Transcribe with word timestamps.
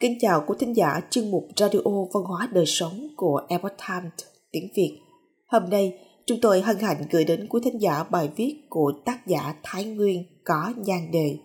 Kính 0.00 0.18
chào 0.20 0.44
quý 0.46 0.54
thính 0.58 0.76
giả 0.76 1.00
chương 1.10 1.30
mục 1.30 1.48
Radio 1.56 1.80
Văn 2.14 2.24
hóa 2.24 2.48
Đời 2.52 2.66
Sống 2.66 3.08
của 3.16 3.40
Epoch 3.48 3.72
Times 3.88 4.12
tiếng 4.50 4.68
Việt. 4.76 4.98
Hôm 5.46 5.70
nay, 5.70 5.98
chúng 6.26 6.38
tôi 6.42 6.60
hân 6.60 6.76
hạnh 6.76 7.02
gửi 7.10 7.24
đến 7.24 7.46
quý 7.48 7.60
thính 7.64 7.80
giả 7.80 8.04
bài 8.04 8.30
viết 8.36 8.56
của 8.68 8.92
tác 9.04 9.26
giả 9.26 9.54
Thái 9.62 9.84
Nguyên 9.84 10.24
có 10.44 10.72
nhan 10.76 11.10
đề 11.12 11.38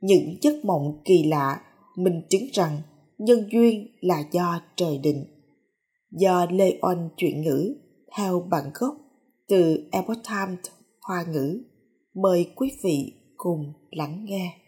Những 0.00 0.36
giấc 0.42 0.64
mộng 0.64 1.02
kỳ 1.04 1.24
lạ 1.24 1.60
minh 1.96 2.22
chứng 2.30 2.42
rằng 2.52 2.78
nhân 3.18 3.48
duyên 3.52 3.86
là 4.00 4.24
do 4.30 4.60
trời 4.76 4.98
định. 4.98 5.24
Do 6.10 6.46
Lê 6.50 6.78
Oanh 6.82 7.08
chuyển 7.16 7.42
ngữ 7.42 7.74
theo 8.16 8.46
bản 8.50 8.70
gốc 8.74 8.94
từ 9.48 9.88
Epoch 9.92 10.18
Times 10.28 10.66
Hoa 11.00 11.24
ngữ. 11.32 11.62
Mời 12.14 12.50
quý 12.56 12.72
vị 12.84 13.12
cùng 13.36 13.72
lắng 13.90 14.24
nghe. 14.28 14.65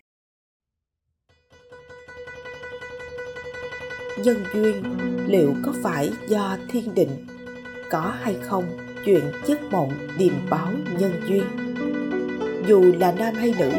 Nhân 4.23 4.45
duyên 4.55 4.83
liệu 5.27 5.55
có 5.65 5.73
phải 5.83 6.11
do 6.29 6.57
thiên 6.69 6.95
định 6.95 7.27
có 7.91 8.15
hay 8.21 8.35
không? 8.41 8.65
Chuyện 9.05 9.23
giấc 9.47 9.59
mộng 9.71 9.93
điềm 10.19 10.33
báo 10.51 10.73
nhân 10.99 11.13
duyên. 11.29 11.45
Dù 12.67 12.93
là 12.99 13.13
nam 13.13 13.35
hay 13.35 13.55
nữ 13.59 13.71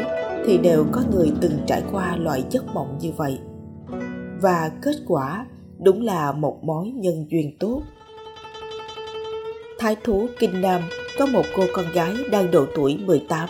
thì 0.46 0.58
đều 0.58 0.86
có 0.92 1.02
người 1.12 1.32
từng 1.42 1.60
trải 1.68 1.84
qua 1.92 2.16
loại 2.16 2.44
giấc 2.50 2.68
mộng 2.74 2.98
như 3.02 3.12
vậy. 3.18 3.40
Và 4.42 4.72
kết 4.82 4.96
quả 5.08 5.46
đúng 5.80 6.02
là 6.02 6.32
một 6.32 6.64
mối 6.64 6.92
nhân 6.96 7.26
duyên 7.30 7.58
tốt. 7.60 7.82
Thái 9.80 9.96
thú 10.04 10.28
Kinh 10.40 10.62
Nam 10.62 10.82
có 11.18 11.26
một 11.26 11.46
cô 11.56 11.64
con 11.74 11.86
gái 11.94 12.16
đang 12.32 12.52
độ 12.52 12.66
tuổi 12.76 12.98
18, 13.06 13.50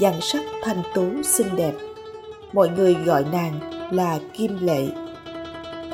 dàn 0.00 0.14
sắc 0.20 0.42
thanh 0.62 0.82
tú 0.94 1.22
xinh 1.22 1.56
đẹp. 1.56 1.72
Mọi 2.52 2.68
người 2.68 2.94
gọi 2.94 3.24
nàng 3.32 3.60
là 3.92 4.18
Kim 4.32 4.58
Lệ 4.60 4.86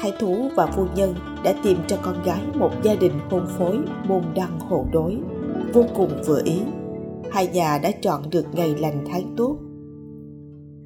thái 0.01 0.13
thú 0.19 0.49
và 0.57 0.67
phu 0.67 0.87
nhân 0.97 1.15
đã 1.45 1.55
tìm 1.65 1.79
cho 1.87 1.97
con 2.03 2.23
gái 2.23 2.41
một 2.55 2.71
gia 2.83 2.95
đình 2.95 3.13
hôn 3.31 3.47
phối 3.59 3.79
môn 4.09 4.23
đăng 4.35 4.61
hộ 4.61 4.87
đối. 4.93 5.17
Vô 5.73 5.85
cùng 5.97 6.11
vừa 6.27 6.43
ý, 6.45 6.61
hai 7.31 7.47
nhà 7.47 7.79
đã 7.83 7.91
chọn 7.91 8.31
được 8.31 8.47
ngày 8.53 8.75
lành 8.79 9.05
tháng 9.13 9.35
tốt. 9.37 9.57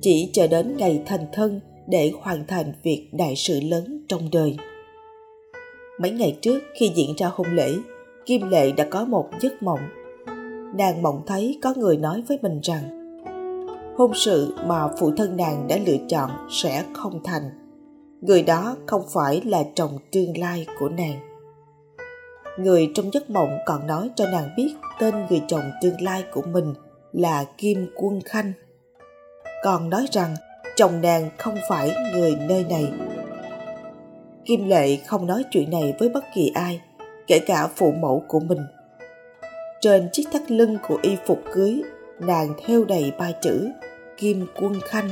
Chỉ 0.00 0.30
chờ 0.32 0.46
đến 0.46 0.76
ngày 0.76 1.02
thành 1.06 1.26
thân 1.32 1.60
để 1.88 2.12
hoàn 2.20 2.46
thành 2.46 2.72
việc 2.82 3.08
đại 3.12 3.36
sự 3.36 3.60
lớn 3.60 4.04
trong 4.08 4.20
đời. 4.32 4.56
Mấy 6.00 6.10
ngày 6.10 6.38
trước 6.42 6.62
khi 6.74 6.92
diễn 6.94 7.14
ra 7.16 7.30
hôn 7.32 7.46
lễ, 7.54 7.74
kim 8.26 8.48
lệ 8.48 8.72
đã 8.72 8.84
có 8.90 9.04
một 9.04 9.28
giấc 9.40 9.62
mộng. 9.62 9.80
Nàng 10.78 11.02
mộng 11.02 11.22
thấy 11.26 11.58
có 11.62 11.74
người 11.76 11.96
nói 11.96 12.22
với 12.28 12.38
mình 12.42 12.60
rằng, 12.62 12.82
hôn 13.96 14.10
sự 14.14 14.54
mà 14.66 14.88
phụ 15.00 15.10
thân 15.16 15.36
nàng 15.36 15.66
đã 15.68 15.78
lựa 15.86 15.96
chọn 16.08 16.30
sẽ 16.50 16.84
không 16.92 17.20
thành 17.24 17.42
người 18.22 18.42
đó 18.42 18.76
không 18.86 19.02
phải 19.14 19.42
là 19.44 19.62
chồng 19.74 19.98
tương 20.12 20.38
lai 20.38 20.66
của 20.78 20.88
nàng. 20.88 21.20
Người 22.58 22.90
trong 22.94 23.10
giấc 23.12 23.30
mộng 23.30 23.58
còn 23.66 23.86
nói 23.86 24.10
cho 24.16 24.26
nàng 24.26 24.48
biết 24.56 24.74
tên 24.98 25.14
người 25.30 25.42
chồng 25.48 25.70
tương 25.82 26.00
lai 26.00 26.24
của 26.32 26.42
mình 26.42 26.74
là 27.12 27.44
kim 27.58 27.90
quân 27.96 28.20
khanh. 28.24 28.52
Còn 29.64 29.90
nói 29.90 30.06
rằng 30.12 30.36
chồng 30.76 31.00
nàng 31.00 31.30
không 31.38 31.56
phải 31.68 31.96
người 32.12 32.36
nơi 32.48 32.64
này. 32.70 32.92
Kim 34.44 34.68
lệ 34.68 34.96
không 34.96 35.26
nói 35.26 35.44
chuyện 35.50 35.70
này 35.70 35.94
với 35.98 36.08
bất 36.08 36.24
kỳ 36.34 36.52
ai, 36.54 36.80
kể 37.26 37.38
cả 37.38 37.68
phụ 37.76 37.92
mẫu 37.92 38.22
của 38.28 38.40
mình. 38.40 38.60
Trên 39.80 40.08
chiếc 40.12 40.24
thắt 40.32 40.50
lưng 40.50 40.78
của 40.88 40.98
y 41.02 41.16
phục 41.26 41.40
cưới, 41.52 41.82
nàng 42.20 42.54
thêu 42.66 42.84
đầy 42.84 43.12
ba 43.18 43.32
chữ 43.42 43.68
kim 44.16 44.46
quân 44.60 44.80
khanh 44.84 45.10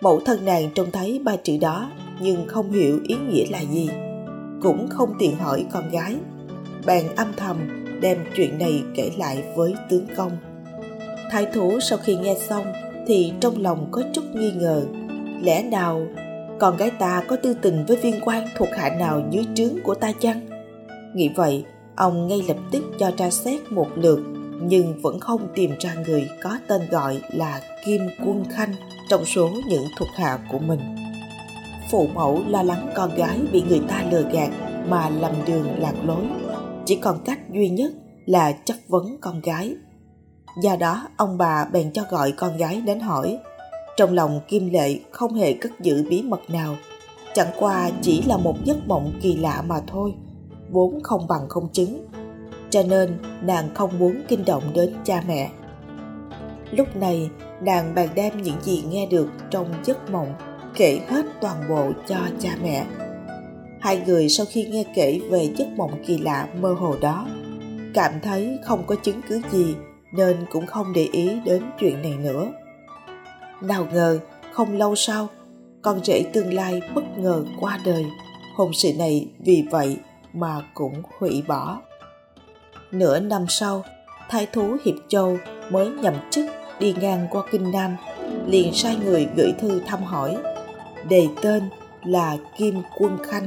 mẫu 0.00 0.20
thân 0.24 0.44
nàng 0.44 0.70
trông 0.74 0.90
thấy 0.90 1.20
ba 1.24 1.36
chữ 1.36 1.58
đó, 1.60 1.90
nhưng 2.20 2.46
không 2.46 2.72
hiểu 2.72 3.00
ý 3.04 3.16
nghĩa 3.30 3.46
là 3.50 3.60
gì. 3.60 3.88
Cũng 4.62 4.88
không 4.90 5.12
tiện 5.18 5.36
hỏi 5.36 5.66
con 5.72 5.90
gái. 5.90 6.16
Bèn 6.86 7.06
âm 7.16 7.32
thầm 7.36 7.56
đem 8.00 8.18
chuyện 8.36 8.58
này 8.58 8.82
kể 8.94 9.10
lại 9.18 9.42
với 9.56 9.74
tướng 9.90 10.06
công. 10.16 10.32
Thái 11.30 11.46
thú 11.46 11.80
sau 11.80 11.98
khi 11.98 12.16
nghe 12.16 12.36
xong 12.48 12.72
thì 13.06 13.32
trong 13.40 13.62
lòng 13.62 13.88
có 13.90 14.02
chút 14.12 14.24
nghi 14.34 14.52
ngờ. 14.52 14.84
Lẽ 15.42 15.62
nào 15.62 16.06
con 16.58 16.76
gái 16.76 16.90
ta 16.90 17.22
có 17.28 17.36
tư 17.36 17.54
tình 17.62 17.84
với 17.88 17.96
viên 17.96 18.20
quan 18.24 18.48
thuộc 18.56 18.68
hạ 18.76 18.96
nào 18.98 19.22
dưới 19.30 19.44
trướng 19.54 19.80
của 19.82 19.94
ta 19.94 20.12
chăng? 20.20 20.40
Nghĩ 21.14 21.30
vậy, 21.36 21.64
ông 21.96 22.28
ngay 22.28 22.42
lập 22.48 22.56
tức 22.72 22.82
cho 22.98 23.10
tra 23.10 23.30
xét 23.30 23.60
một 23.72 23.88
lượt, 23.94 24.20
nhưng 24.62 25.00
vẫn 25.02 25.20
không 25.20 25.48
tìm 25.54 25.70
ra 25.80 25.94
người 26.06 26.28
có 26.42 26.58
tên 26.66 26.80
gọi 26.90 27.20
là 27.32 27.60
kim 27.84 28.02
quân 28.24 28.44
khanh 28.50 28.74
trong 29.10 29.24
số 29.24 29.50
những 29.66 29.88
thuộc 29.96 30.08
hạ 30.16 30.38
của 30.50 30.58
mình. 30.58 30.80
Phụ 31.90 32.08
mẫu 32.14 32.42
lo 32.48 32.62
lắng 32.62 32.90
con 32.94 33.14
gái 33.14 33.40
bị 33.52 33.62
người 33.68 33.80
ta 33.88 34.04
lừa 34.10 34.22
gạt 34.32 34.50
mà 34.88 35.08
lầm 35.08 35.32
đường 35.46 35.78
lạc 35.78 35.94
lối. 36.04 36.24
Chỉ 36.86 36.96
còn 36.96 37.18
cách 37.24 37.50
duy 37.50 37.68
nhất 37.68 37.92
là 38.26 38.52
chất 38.52 38.76
vấn 38.88 39.18
con 39.20 39.40
gái. 39.40 39.74
Do 40.62 40.76
đó, 40.76 41.08
ông 41.16 41.38
bà 41.38 41.64
bèn 41.64 41.92
cho 41.92 42.02
gọi 42.10 42.32
con 42.32 42.56
gái 42.56 42.80
đến 42.80 43.00
hỏi. 43.00 43.38
Trong 43.96 44.14
lòng 44.14 44.40
kim 44.48 44.70
lệ 44.70 44.98
không 45.10 45.34
hề 45.34 45.52
cất 45.52 45.72
giữ 45.80 46.04
bí 46.10 46.22
mật 46.22 46.50
nào. 46.50 46.76
Chẳng 47.34 47.50
qua 47.58 47.90
chỉ 48.02 48.22
là 48.22 48.36
một 48.36 48.56
giấc 48.64 48.88
mộng 48.88 49.12
kỳ 49.22 49.36
lạ 49.36 49.62
mà 49.66 49.80
thôi, 49.86 50.14
vốn 50.70 51.02
không 51.02 51.28
bằng 51.28 51.48
không 51.48 51.68
chứng. 51.72 52.06
Cho 52.70 52.82
nên 52.82 53.18
nàng 53.42 53.74
không 53.74 53.98
muốn 53.98 54.22
kinh 54.28 54.44
động 54.44 54.62
đến 54.74 54.94
cha 55.04 55.22
mẹ. 55.28 55.50
Lúc 56.70 56.96
này 56.96 57.30
nàng 57.60 57.94
bàn 57.94 58.08
đem 58.14 58.42
những 58.42 58.60
gì 58.62 58.84
nghe 58.88 59.06
được 59.06 59.28
trong 59.50 59.74
giấc 59.84 60.10
mộng, 60.10 60.34
kể 60.74 61.00
hết 61.08 61.26
toàn 61.40 61.56
bộ 61.68 61.92
cho 62.06 62.16
cha 62.38 62.50
mẹ. 62.62 62.86
Hai 63.80 64.02
người 64.06 64.28
sau 64.28 64.46
khi 64.50 64.64
nghe 64.64 64.84
kể 64.94 65.20
về 65.30 65.50
giấc 65.56 65.68
mộng 65.76 66.02
kỳ 66.06 66.18
lạ 66.18 66.48
mơ 66.60 66.74
hồ 66.78 66.96
đó, 67.00 67.26
cảm 67.94 68.12
thấy 68.22 68.58
không 68.64 68.86
có 68.86 68.94
chứng 68.94 69.20
cứ 69.28 69.40
gì 69.50 69.74
nên 70.12 70.36
cũng 70.50 70.66
không 70.66 70.92
để 70.92 71.08
ý 71.12 71.30
đến 71.44 71.62
chuyện 71.80 72.02
này 72.02 72.14
nữa. 72.16 72.46
Nào 73.60 73.86
ngờ, 73.92 74.18
không 74.52 74.78
lâu 74.78 74.94
sau, 74.94 75.28
con 75.82 76.04
rể 76.04 76.22
tương 76.32 76.54
lai 76.54 76.80
bất 76.94 77.18
ngờ 77.18 77.44
qua 77.60 77.80
đời. 77.84 78.06
Hôn 78.56 78.72
sự 78.74 78.92
này 78.98 79.28
vì 79.38 79.64
vậy 79.70 79.96
mà 80.32 80.62
cũng 80.74 81.02
hủy 81.18 81.42
bỏ. 81.48 81.80
Nửa 82.92 83.20
năm 83.20 83.44
sau, 83.48 83.84
thái 84.28 84.46
thú 84.46 84.76
hiệp 84.84 84.94
châu 85.08 85.38
mới 85.70 85.90
nhậm 85.90 86.14
chức 86.30 86.44
đi 86.80 86.94
ngang 87.00 87.26
qua 87.30 87.42
kinh 87.50 87.70
nam, 87.70 87.96
liền 88.46 88.72
sai 88.72 88.96
người 89.04 89.28
gửi 89.36 89.52
thư 89.60 89.80
thăm 89.86 90.02
hỏi. 90.02 90.36
Đề 91.08 91.28
tên 91.42 91.62
là 92.04 92.36
kim 92.56 92.74
quân 92.98 93.18
khanh. 93.22 93.46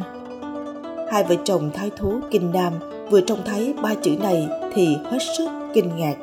Hai 1.12 1.24
vợ 1.24 1.36
chồng 1.44 1.72
thái 1.74 1.92
thú 1.98 2.20
kinh 2.32 2.52
nam 2.52 2.74
vừa 3.10 3.22
trông 3.22 3.40
thấy 3.46 3.74
ba 3.82 3.94
chữ 4.02 4.18
này 4.22 4.48
thì 4.74 4.98
hết 5.06 5.20
sức 5.38 5.50
kinh 5.74 5.96
ngạc. 5.98 6.16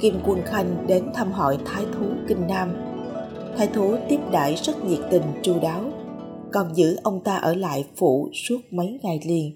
Kim 0.00 0.20
quân 0.26 0.42
khanh 0.44 0.86
đến 0.86 1.10
thăm 1.14 1.32
hỏi 1.32 1.58
thái 1.64 1.84
thú 1.92 2.06
kinh 2.28 2.46
nam. 2.46 2.68
Thái 3.56 3.66
thú 3.66 3.96
tiếp 4.08 4.18
đãi 4.32 4.54
rất 4.54 4.84
nhiệt 4.84 5.00
tình, 5.10 5.22
chu 5.42 5.54
đáo. 5.62 5.84
Còn 6.52 6.74
giữ 6.74 6.96
ông 7.02 7.20
ta 7.20 7.36
ở 7.36 7.54
lại 7.54 7.84
phụ 7.96 8.28
suốt 8.34 8.58
mấy 8.70 8.98
ngày 9.02 9.20
liền. 9.24 9.54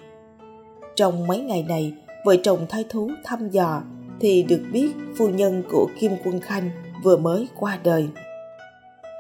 Trong 0.97 1.27
mấy 1.27 1.41
ngày 1.41 1.65
này, 1.69 1.93
vợ 2.25 2.37
chồng 2.43 2.67
thái 2.69 2.85
thú 2.89 3.11
thăm 3.25 3.49
dò 3.49 3.83
thì 4.21 4.43
được 4.43 4.63
biết 4.73 4.93
phu 5.19 5.29
nhân 5.29 5.63
của 5.71 5.89
Kim 6.01 6.13
Quân 6.25 6.41
Khanh 6.41 6.71
vừa 7.03 7.17
mới 7.17 7.49
qua 7.55 7.79
đời. 7.85 8.09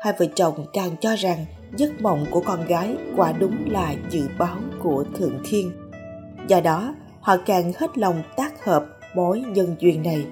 Hai 0.03 0.15
vợ 0.19 0.27
chồng 0.34 0.66
càng 0.72 0.97
cho 1.00 1.16
rằng 1.16 1.47
giấc 1.77 2.00
mộng 2.00 2.27
của 2.31 2.41
con 2.41 2.66
gái 2.66 2.97
quả 3.16 3.32
đúng 3.32 3.56
là 3.71 3.94
dự 4.10 4.28
báo 4.38 4.56
của 4.82 5.05
Thượng 5.19 5.38
Thiên. 5.44 5.72
Do 6.49 6.60
đó, 6.60 6.94
họ 7.21 7.37
càng 7.47 7.72
hết 7.78 7.99
lòng 7.99 8.22
tác 8.37 8.65
hợp 8.65 8.87
mối 9.15 9.41
nhân 9.41 9.77
duyên 9.81 10.03
này. 10.03 10.27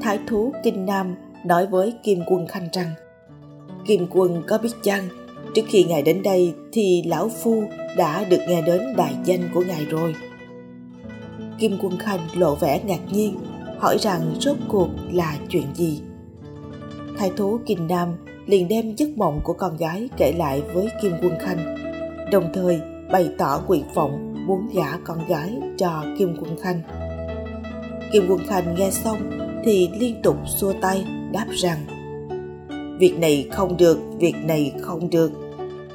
Thái 0.00 0.18
thú 0.26 0.52
Kinh 0.64 0.86
Nam 0.86 1.14
nói 1.44 1.66
với 1.66 1.94
Kim 2.02 2.20
Quân 2.26 2.46
Khanh 2.46 2.68
rằng 2.72 2.90
Kim 3.86 4.06
Quân 4.10 4.42
có 4.46 4.58
biết 4.58 4.72
chăng, 4.82 5.08
trước 5.54 5.62
khi 5.68 5.84
ngài 5.84 6.02
đến 6.02 6.22
đây 6.22 6.54
thì 6.72 7.02
lão 7.06 7.28
phu 7.28 7.64
đã 7.96 8.24
được 8.24 8.40
nghe 8.48 8.62
đến 8.62 8.80
đại 8.96 9.14
danh 9.24 9.48
của 9.54 9.62
ngài 9.68 9.84
rồi. 9.84 10.14
Kim 11.58 11.78
Quân 11.82 11.98
Khanh 11.98 12.20
lộ 12.34 12.54
vẻ 12.54 12.80
ngạc 12.84 13.00
nhiên, 13.12 13.36
hỏi 13.78 13.96
rằng 14.00 14.34
rốt 14.40 14.56
cuộc 14.68 14.88
là 15.12 15.36
chuyện 15.48 15.74
gì. 15.74 16.00
Thái 17.18 17.30
thú 17.36 17.58
Kinh 17.66 17.86
Nam 17.86 18.08
liền 18.46 18.68
đem 18.68 18.94
giấc 18.96 19.08
mộng 19.16 19.40
của 19.44 19.52
con 19.52 19.76
gái 19.76 20.08
kể 20.16 20.32
lại 20.38 20.62
với 20.74 20.88
Kim 21.02 21.12
Quân 21.22 21.32
Khanh, 21.40 21.76
đồng 22.30 22.50
thời 22.54 22.80
bày 23.12 23.30
tỏ 23.38 23.62
nguyện 23.66 23.84
vọng 23.94 24.34
muốn 24.46 24.68
gả 24.74 24.96
con 25.04 25.18
gái 25.28 25.60
cho 25.78 26.04
Kim 26.18 26.36
Quân 26.40 26.56
Khanh. 26.62 26.80
Kim 28.12 28.26
Quân 28.28 28.40
Khanh 28.48 28.74
nghe 28.74 28.90
xong 28.90 29.30
thì 29.64 29.90
liên 29.98 30.22
tục 30.22 30.36
xua 30.46 30.72
tay 30.80 31.04
đáp 31.32 31.46
rằng 31.50 31.78
Việc 32.98 33.18
này 33.18 33.48
không 33.52 33.76
được, 33.76 33.98
việc 34.18 34.34
này 34.44 34.72
không 34.80 35.10
được. 35.10 35.32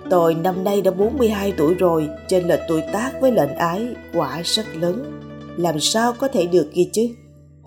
Tôi 0.10 0.36
năm 0.36 0.64
nay 0.64 0.82
đã 0.82 0.92
42 0.92 1.54
tuổi 1.58 1.74
rồi, 1.74 2.10
trên 2.28 2.48
lệch 2.48 2.60
tuổi 2.68 2.82
tác 2.94 3.12
với 3.22 3.32
lệnh 3.32 3.56
ái 3.56 3.88
quả 4.14 4.42
rất 4.44 4.76
lớn 4.76 5.23
làm 5.58 5.80
sao 5.80 6.14
có 6.14 6.28
thể 6.28 6.46
được 6.46 6.70
kia 6.74 6.90
chứ 6.94 7.10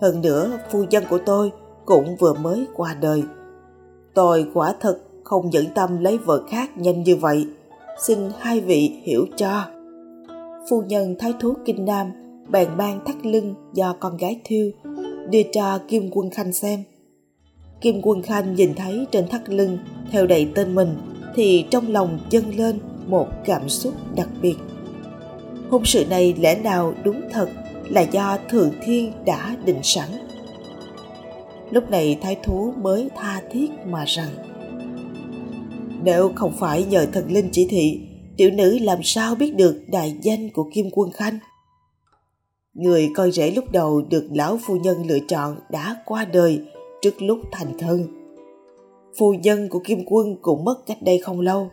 hơn 0.01 0.21
nữa, 0.21 0.59
phu 0.71 0.83
nhân 0.83 1.03
của 1.09 1.19
tôi 1.25 1.51
cũng 1.85 2.15
vừa 2.15 2.33
mới 2.33 2.65
qua 2.75 2.93
đời. 3.01 3.23
Tôi 4.13 4.47
quả 4.53 4.73
thật 4.79 4.97
không 5.23 5.49
nhẫn 5.49 5.65
tâm 5.75 5.99
lấy 5.99 6.17
vợ 6.17 6.43
khác 6.49 6.77
nhanh 6.77 7.03
như 7.03 7.15
vậy. 7.15 7.47
Xin 8.03 8.19
hai 8.39 8.61
vị 8.61 8.99
hiểu 9.03 9.25
cho. 9.35 9.65
Phu 10.69 10.81
nhân 10.81 11.15
thái 11.19 11.33
thú 11.39 11.53
kinh 11.65 11.85
nam 11.85 12.11
bèn 12.49 12.77
mang 12.77 12.99
thắt 13.05 13.25
lưng 13.25 13.53
do 13.73 13.95
con 13.99 14.17
gái 14.17 14.41
thiêu, 14.43 14.71
đưa 15.29 15.41
cho 15.53 15.79
kim 15.87 16.09
quân 16.11 16.29
khanh 16.29 16.53
xem. 16.53 16.83
Kim 17.81 18.01
quân 18.03 18.21
khanh 18.21 18.55
nhìn 18.55 18.73
thấy 18.75 19.07
trên 19.11 19.27
thắt 19.27 19.49
lưng 19.49 19.77
theo 20.11 20.27
đầy 20.27 20.51
tên 20.55 20.75
mình 20.75 20.97
thì 21.35 21.65
trong 21.71 21.91
lòng 21.91 22.19
dâng 22.29 22.55
lên 22.57 22.79
một 23.07 23.27
cảm 23.45 23.69
xúc 23.69 23.93
đặc 24.15 24.29
biệt. 24.41 24.55
Hôn 25.69 25.85
sự 25.85 26.05
này 26.09 26.35
lẽ 26.39 26.55
nào 26.55 26.93
đúng 27.03 27.21
thật? 27.31 27.49
Là 27.89 28.01
do 28.01 28.37
thượng 28.49 28.71
thiên 28.81 29.11
đã 29.25 29.55
định 29.65 29.79
sẵn. 29.83 30.09
Lúc 31.71 31.91
này 31.91 32.17
thái 32.21 32.35
thú 32.43 32.73
mới 32.81 33.09
tha 33.15 33.41
thiết 33.51 33.71
mà 33.85 34.05
rằng, 34.07 34.29
nếu 36.03 36.31
không 36.35 36.53
phải 36.59 36.83
nhờ 36.83 37.05
thần 37.13 37.31
linh 37.31 37.49
chỉ 37.51 37.67
thị, 37.69 38.01
tiểu 38.37 38.49
nữ 38.51 38.77
làm 38.81 39.03
sao 39.03 39.35
biết 39.35 39.55
được 39.55 39.81
đại 39.87 40.17
danh 40.21 40.49
của 40.49 40.69
kim 40.73 40.89
quân 40.91 41.11
khanh? 41.11 41.39
Người 42.73 43.09
coi 43.15 43.31
rể 43.31 43.51
lúc 43.51 43.71
đầu 43.71 44.01
được 44.01 44.27
lão 44.33 44.59
phu 44.65 44.75
nhân 44.75 45.05
lựa 45.07 45.19
chọn 45.27 45.59
đã 45.69 45.95
qua 46.05 46.25
đời 46.25 46.61
trước 47.01 47.21
lúc 47.21 47.39
thành 47.51 47.77
thân. 47.77 48.07
Phu 49.17 49.33
nhân 49.33 49.69
của 49.69 49.79
kim 49.79 49.99
quân 50.05 50.35
cũng 50.41 50.63
mất 50.63 50.85
cách 50.85 51.01
đây 51.01 51.19
không 51.19 51.39
lâu. 51.39 51.69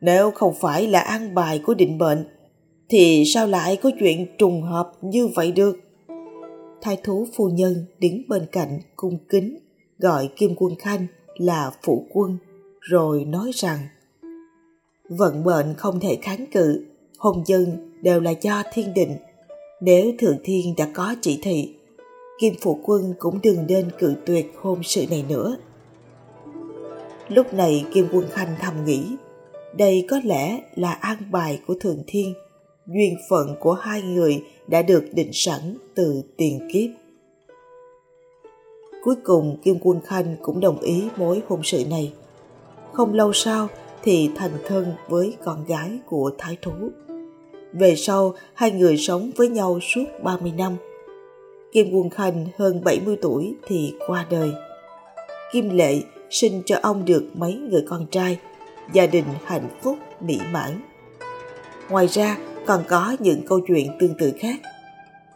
Nếu 0.00 0.30
không 0.30 0.54
phải 0.60 0.86
là 0.86 1.00
an 1.00 1.34
bài 1.34 1.58
của 1.58 1.74
định 1.74 1.98
mệnh 1.98 2.24
thì 2.88 3.24
sao 3.26 3.46
lại 3.46 3.76
có 3.82 3.90
chuyện 4.00 4.26
trùng 4.38 4.62
hợp 4.62 4.92
như 5.00 5.26
vậy 5.26 5.52
được? 5.52 5.80
Thái 6.80 6.96
thú 7.04 7.26
phu 7.36 7.48
nhân 7.48 7.84
đứng 7.98 8.22
bên 8.28 8.46
cạnh 8.52 8.80
cung 8.96 9.18
kính, 9.28 9.58
gọi 9.98 10.28
kim 10.36 10.54
quân 10.56 10.74
khanh 10.78 11.06
là 11.36 11.70
phụ 11.82 12.06
quân, 12.12 12.38
rồi 12.80 13.24
nói 13.24 13.50
rằng, 13.54 13.78
vận 15.08 15.44
mệnh 15.44 15.74
không 15.74 16.00
thể 16.00 16.18
kháng 16.22 16.46
cự, 16.52 16.86
hôn 17.18 17.42
nhân 17.46 17.92
đều 18.02 18.20
là 18.20 18.30
do 18.30 18.62
thiên 18.72 18.94
định. 18.94 19.16
Nếu 19.80 20.12
thượng 20.18 20.38
thiên 20.44 20.74
đã 20.76 20.88
có 20.94 21.14
chỉ 21.20 21.38
thị, 21.42 21.74
kim 22.40 22.54
phụ 22.60 22.78
quân 22.82 23.14
cũng 23.18 23.38
đừng 23.42 23.66
nên 23.68 23.90
cự 23.98 24.14
tuyệt 24.26 24.52
hôn 24.56 24.82
sự 24.82 25.06
này 25.10 25.24
nữa. 25.28 25.56
Lúc 27.28 27.54
này 27.54 27.84
kim 27.92 28.06
quân 28.12 28.26
khanh 28.30 28.54
thầm 28.60 28.84
nghĩ, 28.84 29.06
đây 29.76 30.06
có 30.10 30.20
lẽ 30.24 30.60
là 30.74 30.92
an 30.92 31.16
bài 31.30 31.60
của 31.66 31.74
thượng 31.80 32.02
thiên 32.06 32.34
duyên 32.86 33.16
phận 33.30 33.56
của 33.60 33.72
hai 33.72 34.02
người 34.02 34.44
đã 34.66 34.82
được 34.82 35.04
định 35.12 35.30
sẵn 35.32 35.76
từ 35.94 36.22
tiền 36.36 36.68
kiếp 36.72 36.90
cuối 39.04 39.14
cùng 39.24 39.56
kim 39.62 39.78
quân 39.82 40.00
khanh 40.00 40.36
cũng 40.42 40.60
đồng 40.60 40.80
ý 40.80 41.08
mối 41.16 41.42
hôn 41.48 41.60
sự 41.64 41.84
này 41.90 42.12
không 42.92 43.14
lâu 43.14 43.32
sau 43.32 43.68
thì 44.02 44.30
thành 44.36 44.52
thân 44.66 44.92
với 45.08 45.36
con 45.44 45.64
gái 45.64 45.98
của 46.06 46.30
thái 46.38 46.56
thú 46.62 46.72
về 47.72 47.94
sau 47.96 48.34
hai 48.54 48.70
người 48.70 48.96
sống 48.96 49.30
với 49.36 49.48
nhau 49.48 49.78
suốt 49.82 50.04
30 50.22 50.52
năm 50.56 50.76
Kim 51.76 51.90
Quân 51.92 52.10
Khanh 52.10 52.46
hơn 52.58 52.84
70 52.84 53.16
tuổi 53.22 53.54
thì 53.66 53.94
qua 54.06 54.26
đời. 54.30 54.52
Kim 55.52 55.68
Lệ 55.68 56.00
sinh 56.30 56.62
cho 56.66 56.78
ông 56.82 57.04
được 57.04 57.24
mấy 57.34 57.54
người 57.54 57.84
con 57.88 58.06
trai, 58.10 58.38
gia 58.92 59.06
đình 59.06 59.24
hạnh 59.44 59.68
phúc 59.82 59.98
mỹ 60.20 60.40
mãn. 60.52 60.80
Ngoài 61.90 62.06
ra 62.06 62.38
còn 62.66 62.82
có 62.88 63.16
những 63.18 63.42
câu 63.46 63.60
chuyện 63.68 63.90
tương 63.98 64.14
tự 64.18 64.32
khác, 64.38 64.56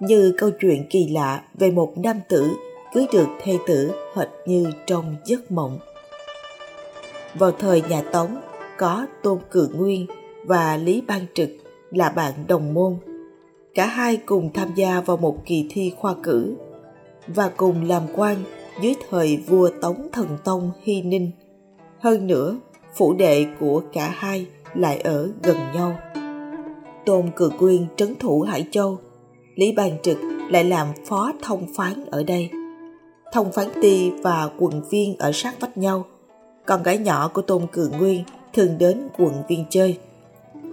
như 0.00 0.34
câu 0.38 0.50
chuyện 0.60 0.86
kỳ 0.90 1.08
lạ 1.08 1.42
về 1.54 1.70
một 1.70 1.92
nam 1.96 2.20
tử 2.28 2.50
cưới 2.94 3.06
được 3.12 3.26
thê 3.42 3.58
tử 3.66 3.90
hệt 4.16 4.28
như 4.46 4.70
trong 4.86 5.16
giấc 5.24 5.50
mộng. 5.50 5.78
Vào 7.34 7.52
thời 7.52 7.82
nhà 7.82 8.02
Tống, 8.12 8.36
có 8.78 9.06
Tôn 9.22 9.38
cự 9.50 9.68
Nguyên 9.74 10.06
và 10.46 10.76
Lý 10.76 11.00
Ban 11.00 11.26
Trực 11.34 11.50
là 11.90 12.08
bạn 12.08 12.32
đồng 12.48 12.74
môn 12.74 12.96
cả 13.74 13.86
hai 13.86 14.16
cùng 14.16 14.50
tham 14.54 14.68
gia 14.74 15.00
vào 15.00 15.16
một 15.16 15.36
kỳ 15.46 15.66
thi 15.70 15.92
khoa 15.96 16.14
cử 16.22 16.56
và 17.26 17.48
cùng 17.56 17.88
làm 17.88 18.02
quan 18.16 18.36
dưới 18.82 18.94
thời 19.10 19.36
vua 19.36 19.70
Tống 19.82 20.08
Thần 20.12 20.38
Tông 20.44 20.70
Hy 20.82 21.02
Ninh. 21.02 21.30
Hơn 21.98 22.26
nữa, 22.26 22.60
phủ 22.94 23.12
đệ 23.12 23.46
của 23.60 23.82
cả 23.92 24.14
hai 24.16 24.46
lại 24.74 25.00
ở 25.00 25.30
gần 25.42 25.56
nhau. 25.74 25.98
Tôn 27.06 27.30
Cử 27.36 27.50
Quyên 27.58 27.86
trấn 27.96 28.14
thủ 28.18 28.40
Hải 28.40 28.66
Châu, 28.70 28.98
Lý 29.54 29.72
Bàn 29.72 29.96
Trực 30.02 30.18
lại 30.50 30.64
làm 30.64 30.86
phó 31.06 31.32
thông 31.42 31.66
phán 31.74 32.04
ở 32.10 32.22
đây. 32.22 32.50
Thông 33.32 33.52
phán 33.52 33.68
ti 33.82 34.10
và 34.10 34.50
quận 34.58 34.82
viên 34.90 35.16
ở 35.18 35.32
sát 35.32 35.60
vách 35.60 35.78
nhau. 35.78 36.04
Con 36.66 36.82
gái 36.82 36.98
nhỏ 36.98 37.30
của 37.34 37.42
Tôn 37.42 37.66
Cử 37.72 37.90
Nguyên 37.98 38.24
thường 38.52 38.78
đến 38.78 39.08
quận 39.18 39.34
viên 39.48 39.64
chơi. 39.70 39.98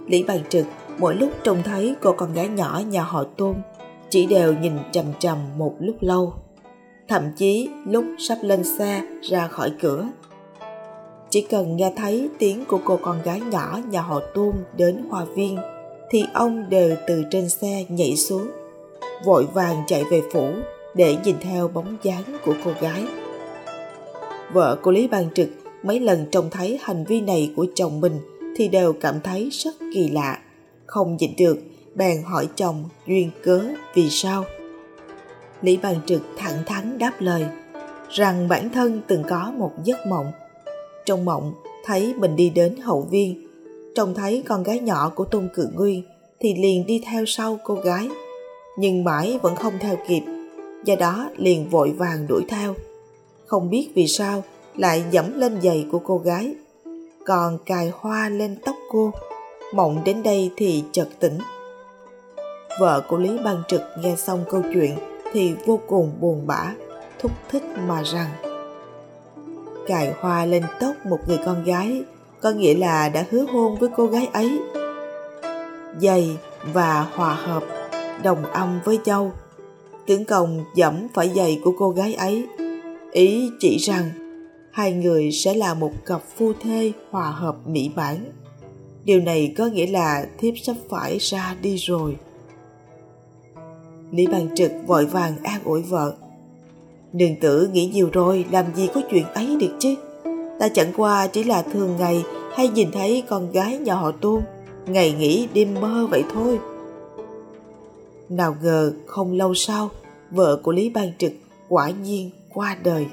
Lý 0.06 0.22
Bàn 0.22 0.40
Trực 0.48 0.66
mỗi 0.98 1.14
lúc 1.14 1.30
trông 1.44 1.62
thấy 1.62 1.94
cô 2.02 2.12
con 2.12 2.32
gái 2.32 2.48
nhỏ 2.48 2.82
nhà 2.88 3.02
họ 3.02 3.24
tôn 3.24 3.54
chỉ 4.10 4.26
đều 4.26 4.54
nhìn 4.54 4.72
chằm 4.92 5.04
chằm 5.18 5.38
một 5.58 5.74
lúc 5.78 5.96
lâu 6.00 6.34
thậm 7.08 7.22
chí 7.36 7.68
lúc 7.86 8.04
sắp 8.18 8.38
lên 8.42 8.64
xe 8.64 9.02
ra 9.22 9.48
khỏi 9.48 9.72
cửa 9.80 10.08
chỉ 11.30 11.46
cần 11.50 11.76
nghe 11.76 11.92
thấy 11.96 12.28
tiếng 12.38 12.64
của 12.64 12.78
cô 12.84 12.98
con 13.02 13.22
gái 13.22 13.40
nhỏ 13.40 13.78
nhà 13.90 14.00
họ 14.00 14.20
tôn 14.34 14.52
đến 14.76 15.04
hoa 15.10 15.24
viên 15.24 15.58
thì 16.10 16.24
ông 16.34 16.70
đều 16.70 16.96
từ 17.06 17.24
trên 17.30 17.48
xe 17.48 17.84
nhảy 17.88 18.16
xuống, 18.16 18.50
vội 19.24 19.46
vàng 19.54 19.82
chạy 19.86 20.04
về 20.10 20.22
phủ 20.32 20.52
để 20.94 21.16
nhìn 21.24 21.36
theo 21.40 21.68
bóng 21.68 21.96
dáng 22.02 22.22
của 22.44 22.54
cô 22.64 22.72
gái. 22.80 23.04
Vợ 24.52 24.78
của 24.82 24.90
lý 24.90 25.08
ban 25.08 25.30
trực 25.34 25.48
mấy 25.82 26.00
lần 26.00 26.26
trông 26.30 26.50
thấy 26.50 26.78
hành 26.82 27.04
vi 27.04 27.20
này 27.20 27.52
của 27.56 27.66
chồng 27.74 28.00
mình 28.00 28.20
thì 28.56 28.68
đều 28.68 28.92
cảm 28.92 29.20
thấy 29.20 29.48
rất 29.52 29.74
kỳ 29.94 30.08
lạ, 30.08 30.38
không 30.86 31.16
nhịn 31.16 31.36
được 31.36 31.58
bèn 31.94 32.22
hỏi 32.22 32.48
chồng 32.56 32.84
duyên 33.06 33.30
cớ 33.44 33.60
vì 33.94 34.10
sao. 34.10 34.44
Lý 35.62 35.76
bàn 35.76 35.96
trực 36.06 36.22
thẳng 36.36 36.62
thắn 36.66 36.98
đáp 36.98 37.12
lời 37.18 37.46
rằng 38.10 38.48
bản 38.48 38.70
thân 38.70 39.00
từng 39.06 39.22
có 39.28 39.52
một 39.56 39.72
giấc 39.84 40.06
mộng. 40.06 40.32
Trong 41.06 41.24
mộng, 41.24 41.54
thấy 41.84 42.14
mình 42.14 42.36
đi 42.36 42.50
đến 42.50 42.76
hậu 42.76 43.02
viên 43.10 43.47
trông 43.98 44.14
thấy 44.14 44.42
con 44.48 44.62
gái 44.62 44.78
nhỏ 44.80 45.12
của 45.14 45.24
tôn 45.24 45.48
cự 45.54 45.68
nguyên 45.74 46.02
thì 46.40 46.54
liền 46.54 46.86
đi 46.86 47.02
theo 47.06 47.24
sau 47.26 47.58
cô 47.64 47.74
gái. 47.74 48.08
Nhưng 48.78 49.04
mãi 49.04 49.38
vẫn 49.42 49.56
không 49.56 49.72
theo 49.80 49.96
kịp, 50.08 50.22
do 50.84 50.96
đó 50.96 51.30
liền 51.36 51.68
vội 51.68 51.90
vàng 51.90 52.26
đuổi 52.26 52.44
theo. 52.48 52.74
Không 53.46 53.70
biết 53.70 53.88
vì 53.94 54.06
sao 54.06 54.42
lại 54.76 55.04
dẫm 55.10 55.40
lên 55.40 55.60
giày 55.62 55.86
của 55.92 55.98
cô 55.98 56.18
gái. 56.18 56.54
Còn 57.26 57.58
cài 57.66 57.92
hoa 57.94 58.28
lên 58.28 58.56
tóc 58.64 58.76
cô, 58.90 59.12
mộng 59.74 60.02
đến 60.04 60.22
đây 60.22 60.50
thì 60.56 60.84
chợt 60.92 61.08
tỉnh. 61.20 61.38
Vợ 62.80 63.02
của 63.08 63.16
lý 63.16 63.38
ban 63.44 63.62
trực 63.68 63.82
nghe 64.02 64.16
xong 64.16 64.44
câu 64.50 64.62
chuyện 64.74 64.96
thì 65.32 65.54
vô 65.66 65.80
cùng 65.86 66.12
buồn 66.20 66.46
bã, 66.46 66.74
thúc 67.18 67.32
thích 67.50 67.62
mà 67.86 68.02
rằng, 68.02 68.30
cài 69.86 70.12
hoa 70.20 70.44
lên 70.44 70.62
tóc 70.80 70.94
một 71.06 71.18
người 71.28 71.38
con 71.46 71.64
gái 71.64 72.02
có 72.40 72.50
nghĩa 72.50 72.74
là 72.74 73.08
đã 73.08 73.24
hứa 73.30 73.44
hôn 73.52 73.76
với 73.78 73.88
cô 73.96 74.06
gái 74.06 74.28
ấy. 74.32 74.58
Dày 76.00 76.36
và 76.72 77.06
hòa 77.14 77.34
hợp, 77.34 77.64
đồng 78.22 78.44
âm 78.44 78.80
với 78.84 78.98
châu. 79.04 79.32
Tướng 80.06 80.24
công 80.24 80.64
dẫm 80.74 80.94
phải 81.14 81.30
giày 81.36 81.60
của 81.64 81.72
cô 81.78 81.90
gái 81.90 82.14
ấy. 82.14 82.46
Ý 83.12 83.50
chỉ 83.60 83.76
rằng 83.78 84.10
hai 84.72 84.92
người 84.92 85.32
sẽ 85.32 85.54
là 85.54 85.74
một 85.74 85.92
cặp 86.06 86.22
phu 86.36 86.52
thê 86.62 86.92
hòa 87.10 87.30
hợp 87.30 87.56
mỹ 87.66 87.90
mãn. 87.96 88.32
Điều 89.04 89.20
này 89.20 89.54
có 89.58 89.66
nghĩa 89.66 89.86
là 89.86 90.26
thiếp 90.38 90.54
sắp 90.62 90.76
phải 90.88 91.18
ra 91.18 91.56
đi 91.62 91.76
rồi. 91.76 92.16
Lý 94.10 94.26
bàn 94.26 94.48
trực 94.54 94.72
vội 94.86 95.06
vàng 95.06 95.36
an 95.42 95.60
ủi 95.64 95.82
vợ. 95.82 96.14
Đừng 97.12 97.36
tử 97.40 97.68
nghĩ 97.72 97.90
nhiều 97.94 98.08
rồi, 98.12 98.44
làm 98.50 98.64
gì 98.74 98.88
có 98.94 99.00
chuyện 99.10 99.24
ấy 99.24 99.56
được 99.60 99.76
chứ? 99.78 99.94
Ta 100.58 100.68
chẳng 100.68 100.92
qua 100.96 101.26
chỉ 101.26 101.44
là 101.44 101.62
thường 101.62 101.96
ngày 101.98 102.24
hay 102.54 102.68
nhìn 102.68 102.92
thấy 102.92 103.22
con 103.28 103.52
gái 103.52 103.78
nhà 103.78 103.94
họ 103.94 104.10
tôn 104.10 104.42
ngày 104.86 105.12
nghỉ 105.12 105.48
đêm 105.54 105.74
mơ 105.80 106.06
vậy 106.10 106.24
thôi 106.34 106.58
nào 108.28 108.56
ngờ 108.62 108.92
không 109.06 109.32
lâu 109.32 109.54
sau 109.54 109.90
vợ 110.30 110.60
của 110.62 110.72
lý 110.72 110.90
ban 110.90 111.12
trực 111.18 111.32
quả 111.68 111.90
nhiên 111.90 112.30
qua 112.54 112.76
đời 112.82 113.06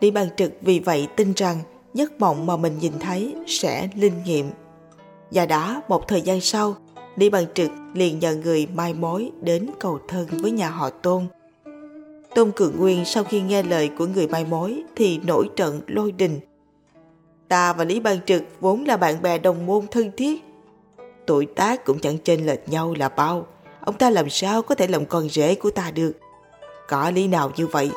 lý 0.00 0.10
ban 0.10 0.28
trực 0.36 0.52
vì 0.60 0.78
vậy 0.78 1.08
tin 1.16 1.32
rằng 1.32 1.58
giấc 1.94 2.20
mộng 2.20 2.46
mà 2.46 2.56
mình 2.56 2.78
nhìn 2.78 2.92
thấy 3.00 3.34
sẽ 3.46 3.88
linh 3.94 4.24
nghiệm. 4.24 4.50
và 5.30 5.46
đã 5.46 5.82
một 5.88 6.08
thời 6.08 6.20
gian 6.20 6.40
sau, 6.40 6.74
Lý 7.16 7.30
Bằng 7.30 7.46
Trực 7.54 7.70
liền 7.94 8.18
nhờ 8.18 8.36
người 8.36 8.66
mai 8.74 8.94
mối 8.94 9.30
đến 9.40 9.66
cầu 9.80 9.98
thân 10.08 10.26
với 10.30 10.50
nhà 10.50 10.70
họ 10.70 10.90
Tôn. 10.90 11.26
Tôn 12.34 12.52
Cường 12.52 12.76
Nguyên 12.78 13.04
sau 13.04 13.24
khi 13.24 13.40
nghe 13.40 13.62
lời 13.62 13.90
của 13.98 14.06
người 14.06 14.28
mai 14.28 14.44
mối 14.44 14.82
thì 14.96 15.20
nổi 15.26 15.50
trận 15.56 15.80
lôi 15.86 16.12
đình. 16.12 16.40
Ta 17.48 17.72
và 17.72 17.84
Lý 17.84 18.00
Ban 18.00 18.18
Trực 18.26 18.42
vốn 18.60 18.84
là 18.84 18.96
bạn 18.96 19.22
bè 19.22 19.38
đồng 19.38 19.66
môn 19.66 19.86
thân 19.90 20.10
thiết. 20.16 20.44
Tuổi 21.26 21.46
tác 21.46 21.84
cũng 21.84 21.98
chẳng 21.98 22.18
chênh 22.18 22.46
lệch 22.46 22.68
nhau 22.68 22.94
là 22.98 23.08
bao. 23.08 23.46
Ông 23.80 23.98
ta 23.98 24.10
làm 24.10 24.30
sao 24.30 24.62
có 24.62 24.74
thể 24.74 24.86
làm 24.86 25.06
con 25.06 25.28
rể 25.28 25.54
của 25.54 25.70
ta 25.70 25.90
được? 25.90 26.12
Có 26.88 27.10
lý 27.10 27.28
nào 27.28 27.52
như 27.56 27.66
vậy? 27.66 27.90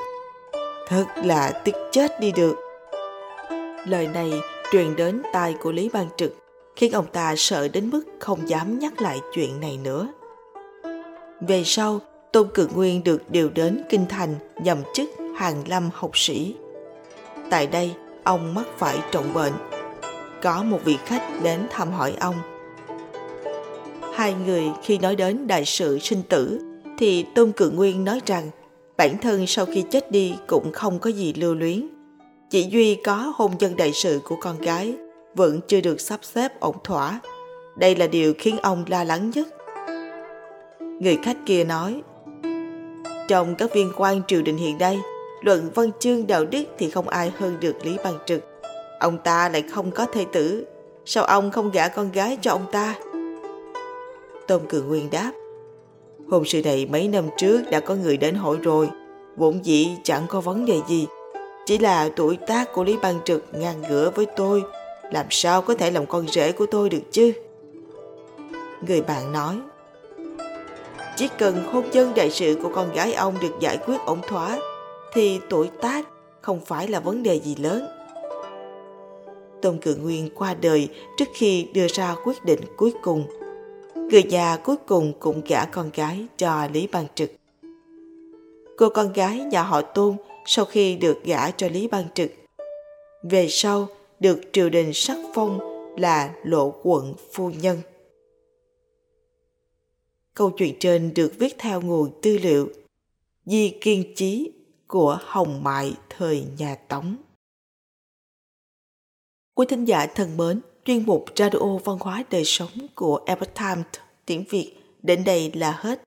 Thật 0.88 1.06
là 1.24 1.62
tức 1.66 1.76
chết 1.92 2.20
đi 2.20 2.32
được. 2.32 2.56
Lời 3.88 4.08
này 4.08 4.34
truyền 4.72 4.96
đến 4.96 5.22
tai 5.34 5.56
của 5.62 5.72
Lý 5.72 5.90
Ban 5.94 6.08
Trực, 6.18 6.36
khiến 6.76 6.92
ông 6.92 7.06
ta 7.12 7.34
sợ 7.38 7.68
đến 7.68 7.90
mức 7.90 8.04
không 8.20 8.50
dám 8.50 8.80
nhắc 8.80 9.02
lại 9.02 9.20
chuyện 9.34 9.60
này 9.60 9.80
nữa. 9.84 10.08
Về 11.42 11.64
sau, 11.66 12.00
Tôn 12.36 12.48
Cự 12.54 12.68
Nguyên 12.76 13.04
được 13.04 13.32
điều 13.32 13.50
đến 13.50 13.82
Kinh 13.90 14.06
Thành 14.10 14.36
nhậm 14.64 14.78
chức 14.94 15.10
hàng 15.38 15.64
lâm 15.68 15.90
học 15.94 16.12
sĩ. 16.14 16.56
Tại 17.50 17.68
đây, 17.68 17.92
ông 18.24 18.54
mắc 18.54 18.66
phải 18.78 18.98
trọng 19.12 19.34
bệnh. 19.34 19.54
Có 20.42 20.64
một 20.64 20.80
vị 20.86 20.98
khách 21.06 21.30
đến 21.44 21.60
thăm 21.70 21.92
hỏi 21.92 22.14
ông. 22.20 22.36
Hai 24.14 24.34
người 24.46 24.64
khi 24.84 24.98
nói 24.98 25.16
đến 25.16 25.48
đại 25.48 25.66
sự 25.66 26.00
sinh 26.00 26.22
tử 26.30 26.60
thì 26.98 27.26
Tôn 27.36 27.52
Cự 27.52 27.70
Nguyên 27.70 28.04
nói 28.04 28.20
rằng 28.26 28.50
bản 28.98 29.18
thân 29.18 29.48
sau 29.48 29.66
khi 29.66 29.84
chết 29.92 30.12
đi 30.12 30.36
cũng 30.48 30.72
không 30.72 31.00
có 31.00 31.10
gì 31.10 31.34
lưu 31.34 31.56
luyến. 31.56 31.88
Chỉ 32.50 32.68
duy 32.70 32.96
có 32.96 33.34
hôn 33.36 33.52
nhân 33.60 33.76
đại 33.78 33.92
sự 33.94 34.20
của 34.24 34.36
con 34.42 34.58
gái 34.60 34.96
vẫn 35.36 35.60
chưa 35.68 35.82
được 35.82 36.02
sắp 36.02 36.20
xếp 36.24 36.60
ổn 36.60 36.76
thỏa. 36.84 37.20
Đây 37.78 37.96
là 37.96 38.08
điều 38.08 38.34
khiến 38.38 38.58
ông 38.58 38.86
lo 38.88 39.04
lắng 39.04 39.32
nhất. 39.36 39.48
Người 40.80 41.18
khách 41.24 41.38
kia 41.46 41.64
nói 41.64 42.02
trong 43.28 43.56
các 43.56 43.74
viên 43.74 43.92
quan 43.98 44.22
triều 44.28 44.42
đình 44.42 44.58
hiện 44.58 44.78
nay 44.78 45.00
luận 45.42 45.70
văn 45.76 45.92
chương 46.00 46.28
đạo 46.28 46.46
đức 46.46 46.64
thì 46.78 46.90
không 46.90 47.10
ai 47.10 47.32
hơn 47.38 47.58
được 47.60 47.86
Lý 47.86 47.98
bằng 48.04 48.18
Trực. 48.26 48.42
Ông 49.00 49.18
ta 49.18 49.50
lại 49.50 49.62
không 49.62 49.92
có 49.92 50.06
thê 50.14 50.26
tử, 50.32 50.66
sao 51.06 51.24
ông 51.24 51.52
không 51.52 51.72
gả 51.72 51.88
con 51.88 52.12
gái 52.12 52.38
cho 52.42 52.52
ông 52.52 52.66
ta? 52.72 52.96
Tôn 54.48 54.62
Cường 54.70 54.88
Nguyên 54.88 55.10
đáp, 55.10 55.32
hôn 56.30 56.46
sự 56.46 56.62
này 56.62 56.86
mấy 56.86 57.08
năm 57.08 57.26
trước 57.38 57.62
đã 57.72 57.80
có 57.80 57.96
người 57.96 58.18
đến 58.18 58.36
hỏi 58.36 58.58
rồi, 58.62 58.90
vốn 59.38 59.66
dĩ 59.66 59.90
chẳng 60.04 60.24
có 60.30 60.42
vấn 60.42 60.66
đề 60.66 60.80
gì. 60.88 61.08
Chỉ 61.66 61.78
là 61.78 62.10
tuổi 62.16 62.38
tác 62.48 62.74
của 62.74 62.84
Lý 62.84 62.98
bằng 63.02 63.20
Trực 63.26 63.46
ngang 63.54 63.82
ngửa 63.82 64.10
với 64.16 64.26
tôi, 64.26 64.64
làm 65.12 65.26
sao 65.30 65.62
có 65.62 65.76
thể 65.76 65.92
làm 65.92 66.06
con 66.06 66.28
rể 66.28 66.52
của 66.52 66.66
tôi 66.66 66.90
được 66.90 67.12
chứ? 67.12 67.32
Người 68.88 69.02
bạn 69.02 69.32
nói, 69.32 69.56
chỉ 71.16 71.30
cần 71.38 71.64
hôn 71.64 71.84
nhân 71.92 72.14
đại 72.16 72.32
sự 72.32 72.60
của 72.64 72.70
con 72.76 72.94
gái 72.94 73.14
ông 73.14 73.36
được 73.42 73.60
giải 73.60 73.78
quyết 73.78 73.98
ổn 74.06 74.22
thỏa, 74.28 74.60
thì 75.14 75.40
tuổi 75.50 75.70
tác 75.82 76.08
không 76.42 76.60
phải 76.66 76.88
là 76.88 77.00
vấn 77.00 77.24
đề 77.24 77.40
gì 77.40 77.56
lớn. 77.56 77.88
Tôn 79.62 79.78
Cự 79.78 79.96
Nguyên 79.96 80.30
qua 80.36 80.54
đời 80.54 80.90
trước 81.18 81.28
khi 81.34 81.68
đưa 81.74 81.88
ra 81.88 82.16
quyết 82.26 82.46
định 82.46 82.60
cuối 82.78 82.94
cùng. 83.02 83.26
Người 83.96 84.24
già 84.24 84.58
cuối 84.58 84.76
cùng 84.88 85.14
cũng 85.20 85.42
gả 85.48 85.66
con 85.66 85.90
gái 85.94 86.26
cho 86.38 86.68
Lý 86.74 86.88
Ban 86.92 87.06
Trực. 87.16 87.32
Cô 88.78 88.90
con 88.90 89.14
gái 89.14 89.40
nhà 89.40 89.64
họ 89.64 89.82
Tôn 89.82 90.16
sau 90.46 90.66
khi 90.66 90.96
được 90.96 91.24
gả 91.24 91.52
cho 91.52 91.68
Lý 91.68 91.88
Ban 91.88 92.04
Trực. 92.14 92.32
Về 93.24 93.48
sau 93.50 93.88
được 94.20 94.42
triều 94.54 94.70
đình 94.70 94.94
sắc 94.94 95.18
phong 95.34 95.60
là 95.98 96.30
lộ 96.44 96.74
quận 96.84 97.14
phu 97.34 97.50
nhân. 97.50 97.78
Câu 100.36 100.50
chuyện 100.50 100.76
trên 100.80 101.14
được 101.14 101.34
viết 101.40 101.56
theo 101.58 101.82
nguồn 101.82 102.20
tư 102.22 102.38
liệu 102.38 102.70
Di 103.46 103.78
Kiên 103.82 104.14
Chí 104.16 104.52
của 104.88 105.20
Hồng 105.22 105.64
Mại 105.64 105.94
thời 106.10 106.46
nhà 106.58 106.76
Tống. 106.76 107.16
Quý 109.54 109.66
thính 109.70 109.86
giả 109.86 110.06
thân 110.06 110.38
mến, 110.38 110.62
chuyên 110.86 111.06
mục 111.06 111.26
Radio 111.36 111.78
Văn 111.84 111.98
hóa 112.00 112.24
Đời 112.30 112.46
Sống 112.46 112.70
của 112.96 113.20
Epoch 113.26 113.54
Times 113.54 113.86
tiếng 114.26 114.44
Việt 114.50 114.74
đến 115.04 115.24
đây 115.24 115.52
là 115.56 115.78
hết. 115.80 116.04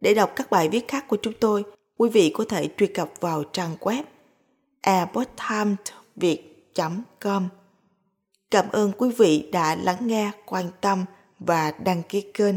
Để 0.00 0.14
đọc 0.14 0.32
các 0.36 0.50
bài 0.50 0.68
viết 0.68 0.88
khác 0.88 1.04
của 1.08 1.16
chúng 1.22 1.34
tôi, 1.40 1.64
quý 1.96 2.08
vị 2.08 2.30
có 2.34 2.44
thể 2.48 2.68
truy 2.78 2.86
cập 2.86 3.12
vào 3.20 3.44
trang 3.44 3.76
web 3.80 4.02
epochtimesviet.com. 4.80 7.48
Cảm 8.50 8.68
ơn 8.72 8.92
quý 8.98 9.10
vị 9.18 9.48
đã 9.52 9.76
lắng 9.76 10.06
nghe, 10.06 10.30
quan 10.46 10.70
tâm 10.80 11.04
và 11.38 11.70
đăng 11.70 12.02
ký 12.02 12.20
kênh. 12.34 12.56